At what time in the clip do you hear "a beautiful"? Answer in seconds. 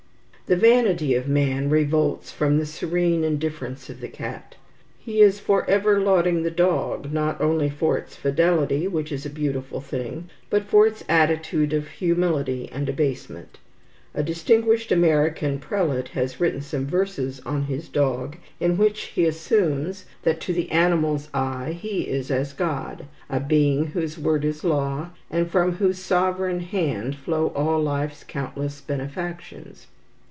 9.25-9.79